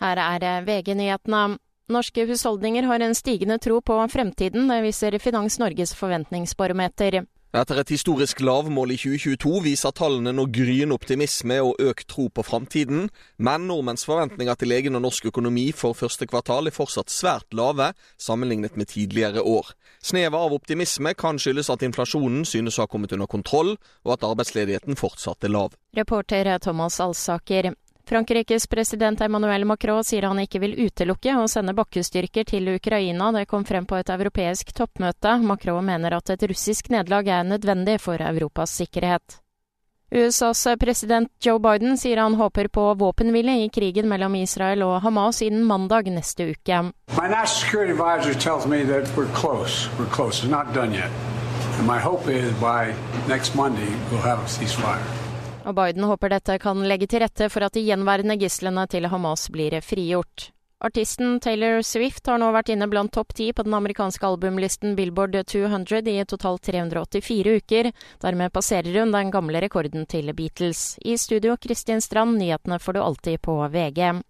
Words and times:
Her 0.00 0.20
er 0.20 0.66
VG-nyhetene. 0.66 1.58
Norske 1.88 2.26
husholdninger 2.26 2.82
har 2.82 3.00
en 3.00 3.14
stigende 3.14 3.60
tro 3.62 3.78
på 3.80 4.00
fremtiden, 4.10 4.66
det 4.66 4.82
viser 4.82 5.18
Finans 5.22 5.60
Norges 5.62 5.94
forventningsbarometer. 5.94 7.22
Etter 7.56 7.78
et 7.80 7.90
historisk 7.94 8.42
lavmål 8.44 8.90
i 8.92 8.96
2022 9.00 9.60
viser 9.64 9.94
tallene 9.96 10.32
nå 10.34 10.44
gryende 10.52 10.96
optimisme 10.98 11.56
og 11.64 11.78
økt 11.80 12.08
tro 12.10 12.26
på 12.28 12.42
framtiden, 12.44 13.06
men 13.38 13.64
nordmenns 13.70 14.04
forventninger 14.04 14.58
til 14.60 14.74
egen 14.76 14.98
og 14.98 15.04
norsk 15.06 15.30
økonomi 15.30 15.70
for 15.72 15.96
første 15.96 16.26
kvartal 16.28 16.68
er 16.68 16.74
fortsatt 16.76 17.14
svært 17.14 17.56
lave 17.56 17.92
sammenlignet 18.20 18.76
med 18.76 18.90
tidligere 18.92 19.46
år. 19.46 19.72
Snevet 20.04 20.36
av 20.36 20.58
optimisme 20.58 21.14
kan 21.16 21.40
skyldes 21.40 21.70
at 21.72 21.86
inflasjonen 21.86 22.44
synes 22.44 22.76
å 22.76 22.84
ha 22.84 22.90
kommet 22.90 23.14
under 23.16 23.30
kontroll, 23.30 23.76
og 24.04 24.18
at 24.18 24.26
arbeidsledigheten 24.26 24.98
fortsatt 24.98 25.46
er 25.46 25.54
lav. 25.54 25.78
Reporter 25.96 26.58
Thomas 26.58 27.00
Alsaker. 27.00 27.72
Frankrikes 28.08 28.66
president 28.66 29.20
Emmanuel 29.20 29.64
Macron 29.64 30.04
sier 30.04 30.22
han 30.28 30.38
ikke 30.38 30.60
vil 30.62 30.76
utelukke 30.78 31.32
å 31.40 31.48
sende 31.50 31.74
bakkestyrker 31.74 32.46
til 32.46 32.68
Ukraina. 32.76 33.32
Det 33.34 33.48
kom 33.50 33.64
frem 33.66 33.86
på 33.86 33.98
et 33.98 34.12
europeisk 34.14 34.70
toppmøte. 34.78 35.32
Macron 35.42 35.82
mener 35.84 36.14
at 36.14 36.30
et 36.30 36.44
russisk 36.46 36.92
nederlag 36.94 37.26
er 37.26 37.42
nødvendig 37.48 37.98
for 38.04 38.22
Europas 38.22 38.76
sikkerhet. 38.78 39.40
USAs 40.14 40.62
president 40.78 41.32
Joe 41.42 41.58
Biden 41.58 41.98
sier 41.98 42.22
han 42.22 42.38
håper 42.38 42.68
på 42.70 42.94
våpenhvile 42.94 43.58
i 43.64 43.68
krigen 43.74 44.06
mellom 44.08 44.38
Israel 44.38 44.86
og 44.86 45.00
Hamas 45.02 45.42
innen 45.42 45.66
mandag 45.66 46.06
neste 46.06 46.46
uke. 46.54 46.92
My 47.18 47.26
national 47.26 47.90
Og 55.66 55.74
Biden 55.74 56.06
håper 56.06 56.30
dette 56.30 56.58
kan 56.62 56.84
legge 56.86 57.08
til 57.10 57.24
rette 57.24 57.48
for 57.50 57.66
at 57.66 57.74
de 57.74 57.82
gjenværende 57.82 58.38
gislene 58.38 58.86
til 58.90 59.08
Hamas 59.10 59.48
blir 59.50 59.74
frigjort. 59.82 60.52
Artisten 60.84 61.40
Taylor 61.40 61.80
Swift 61.82 62.26
har 62.28 62.36
nå 62.38 62.50
vært 62.52 62.68
inne 62.74 62.86
blant 62.86 63.10
topp 63.16 63.32
ti 63.34 63.46
på 63.56 63.64
den 63.64 63.74
amerikanske 63.74 64.28
albumlisten 64.28 64.92
Billboard 64.94 65.38
200 65.48 66.04
i 66.12 66.24
totalt 66.28 66.68
384 66.68 67.54
uker. 67.62 67.88
Dermed 68.20 68.52
passerer 68.52 69.00
hun 69.00 69.14
den 69.14 69.32
gamle 69.32 69.62
rekorden 69.64 70.04
til 70.06 70.34
Beatles. 70.36 70.98
I 71.00 71.16
studio 71.16 71.56
Kristin 71.56 72.04
Strand, 72.04 72.36
nyhetene 72.36 72.78
får 72.78 72.92
du 72.92 73.00
alltid 73.02 73.42
på 73.48 73.56
VG. 73.72 74.20